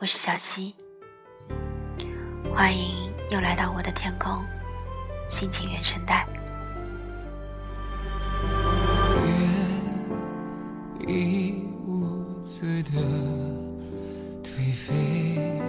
[0.00, 0.74] 我是小溪，
[2.50, 4.42] 欢迎又来到我的天空，
[5.28, 6.26] 心情原声带。
[11.06, 11.52] 一
[11.86, 12.92] 屋子的
[14.42, 15.60] 颓废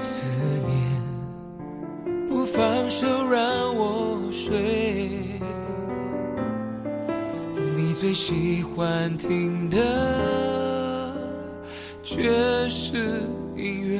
[0.00, 0.28] 思
[0.66, 5.38] 念，不放手让我睡。
[7.76, 9.76] 你最喜欢听的
[12.04, 13.22] 却是
[13.56, 13.98] 音乐，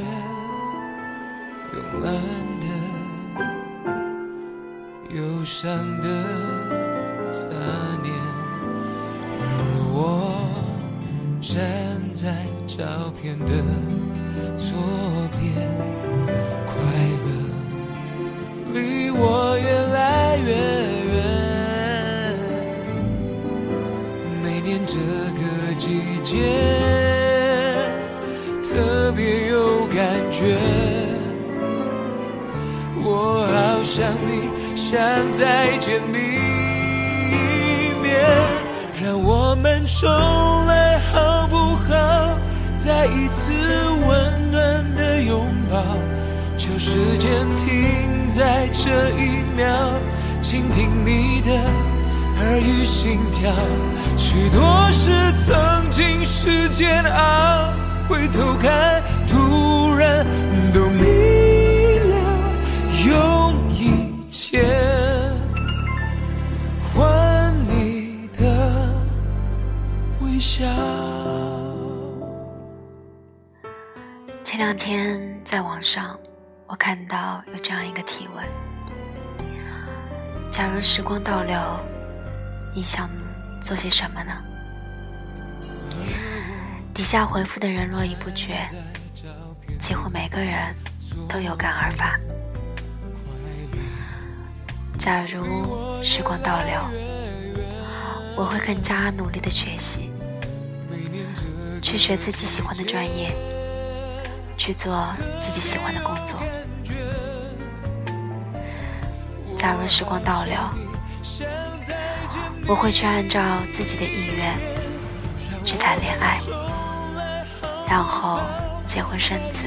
[1.73, 2.13] 慵懒
[2.61, 2.67] 的、
[5.17, 6.07] 忧伤的
[7.31, 7.49] 杂
[8.03, 8.15] 念。
[9.91, 9.97] 我
[11.41, 11.59] 站
[12.13, 12.85] 在照
[13.21, 13.47] 片的
[14.55, 14.77] 左
[15.41, 15.51] 边，
[33.85, 34.99] 想你，想
[35.31, 36.19] 再见你
[37.31, 38.25] 一面。
[39.05, 40.09] 让我们重
[40.67, 42.39] 来好不好？
[42.77, 45.83] 再一次温暖的拥抱，
[46.57, 49.93] 求时间停在这一秒，
[50.41, 51.53] 倾听你的
[52.41, 53.53] 耳语心跳。
[54.17, 55.11] 许多事
[55.45, 57.73] 曾经是煎熬，
[58.09, 60.27] 回头看，突然
[60.73, 61.05] 都明
[62.11, 62.17] 了，
[63.07, 63.15] 有
[66.95, 68.95] 换你的
[70.21, 70.65] 微笑。
[74.45, 76.19] 前两天在网上，
[76.67, 78.45] 我看到有这样一个提问：
[80.51, 81.59] 假如时光倒流，
[82.75, 83.11] 你想
[83.63, 84.33] 做些什么呢？
[86.93, 88.65] 底下回复的人络绎不绝，
[89.81, 90.75] 几乎每个人
[91.29, 92.17] 都有感而发。
[95.05, 96.81] 假如时光倒流，
[98.35, 100.11] 我会更加努力的学习，
[101.83, 103.37] 去学自己喜欢的专业。
[104.57, 105.07] 去做
[105.39, 106.41] 自己喜欢的工作。
[109.55, 110.57] 假如时光倒流，
[112.67, 114.57] 我会去按照自己的意愿
[115.67, 116.41] 去谈恋爱，
[117.87, 118.41] 然后
[118.87, 119.65] 结婚生子，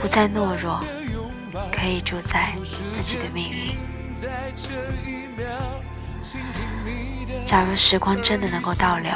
[0.00, 0.80] 不再懦弱，
[1.70, 2.54] 可以主宰
[2.90, 3.99] 自己的命运。
[7.44, 9.12] 假如时光真的能够倒流，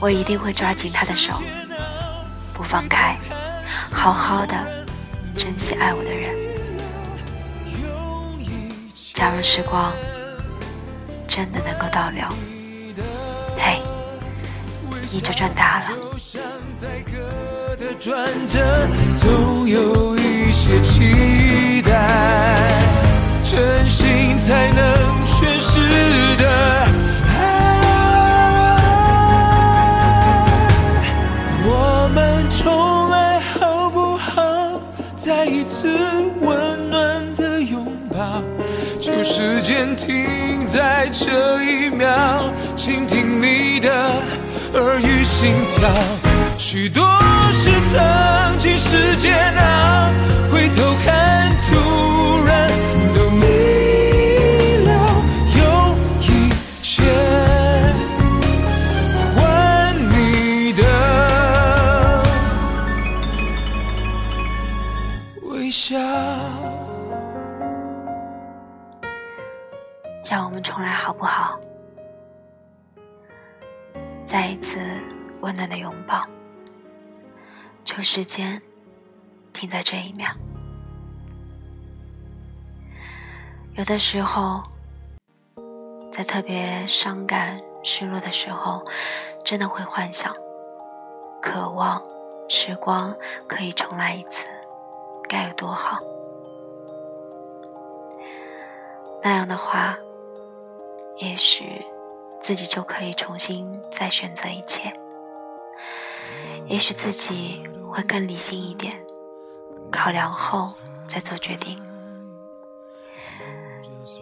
[0.00, 1.34] 我一定会抓紧他的手。
[2.52, 3.16] 不放开，
[3.92, 4.54] 好好的
[5.36, 6.34] 珍惜爱我的人。
[9.12, 9.92] 假如时光
[11.28, 12.26] 真的能够倒流，
[13.58, 13.82] 嘿，
[15.12, 15.90] 你就赚大了。
[20.66, 22.08] 些期待，
[23.44, 24.84] 真心才能
[25.24, 25.78] 诠释
[26.38, 26.44] 的
[27.28, 27.38] 爱。
[31.62, 34.82] 我们重来好不好。
[35.14, 35.86] 再一次
[36.40, 38.42] 温暖的拥抱，
[39.00, 43.88] 就时间停在这一秒，倾听你的
[44.74, 45.88] 耳语心跳。
[46.58, 47.04] 许多
[47.52, 49.75] 事曾经是煎熬，
[65.66, 65.98] 微笑。
[70.24, 71.58] 让我们重来好不好？
[74.24, 74.78] 再一次
[75.40, 76.24] 温暖的拥抱，
[77.84, 78.62] 求时间
[79.52, 80.28] 停在这一秒。
[83.74, 84.62] 有的时候，
[86.12, 88.86] 在特别伤感、失落的时候，
[89.44, 90.32] 真的会幻想、
[91.42, 92.00] 渴望
[92.48, 93.12] 时光
[93.48, 94.46] 可以重来一次。
[95.28, 95.98] 该有多好！
[99.22, 99.96] 那样的话，
[101.16, 101.84] 也许
[102.40, 104.92] 自己就可以重新再选择一切。
[106.66, 108.94] 也许自己会更理性一点，
[109.90, 110.74] 考量后
[111.08, 111.80] 再做决定。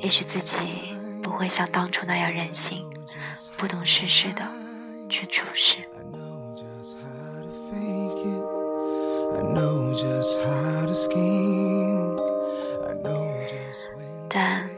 [0.01, 2.89] 也许自己不会像当初那样任性，
[3.57, 4.43] 不懂世事的
[5.09, 5.79] 去处事。
[14.29, 14.69] 但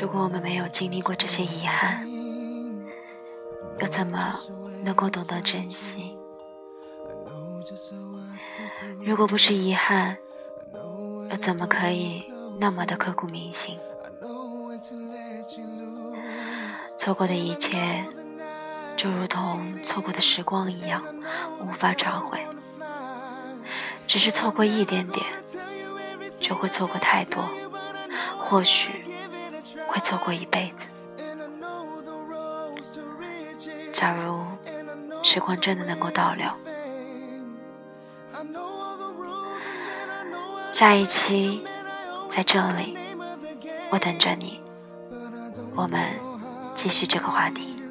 [0.00, 2.06] 如果我们没有经历过这些遗憾，
[3.78, 4.34] 又怎么
[4.84, 6.18] 能够懂得珍惜？
[9.02, 10.16] 如果不是遗憾，
[11.30, 12.24] 又怎么可以
[12.60, 13.78] 那么的刻骨铭心？
[16.98, 18.04] 错过的一切，
[18.96, 21.02] 就如同错过的时光一样，
[21.60, 22.38] 无法找回。
[24.06, 25.24] 只是错过一点点，
[26.38, 27.42] 就会错过太多，
[28.38, 29.04] 或许
[29.86, 30.86] 会错过一辈子。
[33.92, 34.42] 假如
[35.22, 36.46] 时光真的能够倒流，
[40.72, 41.64] 下一期
[42.28, 42.98] 在这里，
[43.90, 44.60] 我等着你。
[45.74, 46.18] 我们
[46.74, 47.82] 继续这个话题。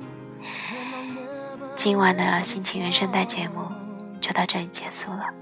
[1.75, 3.65] 今晚的心情原声带节目
[4.19, 5.33] 就到这里结束了，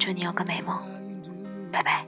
[0.00, 0.74] 祝你有个美梦，
[1.70, 2.06] 拜拜。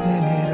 [0.00, 0.47] I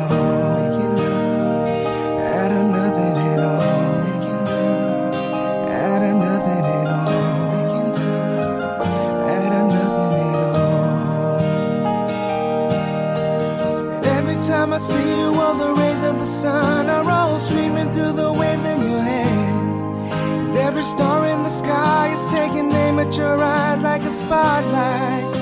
[16.25, 20.09] the sun are all streaming through the waves in your hand.
[20.47, 25.33] And every star in the sky is taking aim at your eyes like a spotlight.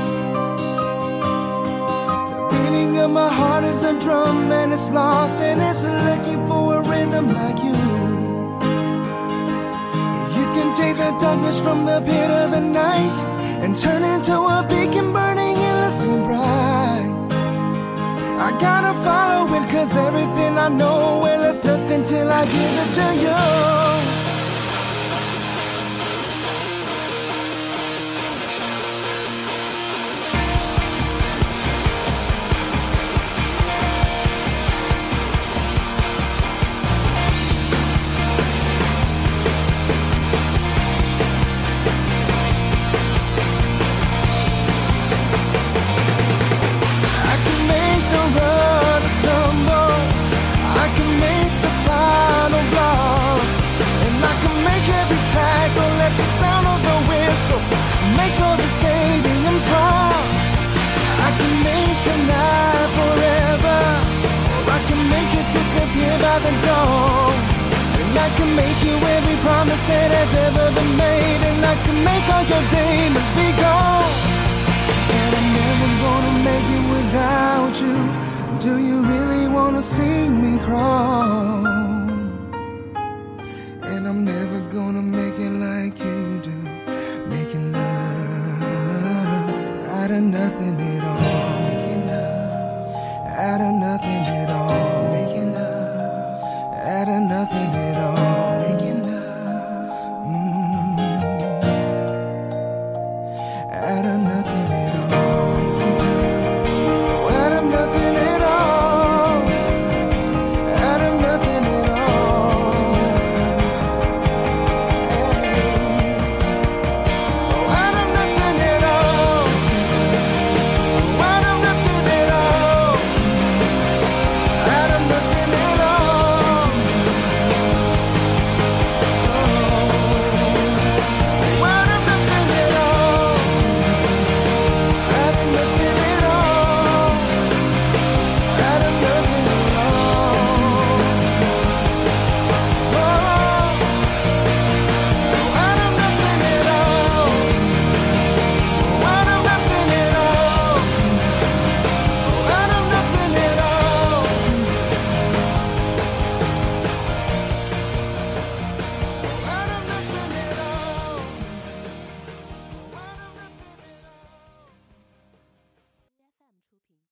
[2.33, 6.79] The beating of my heart is a drum and it's lost and it's looking for
[6.79, 7.79] a rhythm like you.
[10.37, 13.17] You can take the darkness from the pit of the night
[13.63, 16.82] and turn into a beacon burning endlessly bright.
[18.45, 22.93] I gotta follow it, cause everything I know, well, it's nothing till I give it
[22.99, 24.32] to you.
[66.41, 67.35] The dawn.
[68.01, 71.41] And I can make you every promise that has ever been made.
[71.51, 74.13] And I can make all your demons be gone.
[75.19, 77.97] And I'm never gonna make it without you.
[78.67, 81.67] Do you really wanna see me crawl?
[83.93, 84.52] And I'm never
[97.05, 98.12] better nothing at all.